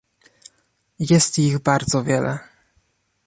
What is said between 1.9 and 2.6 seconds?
wiele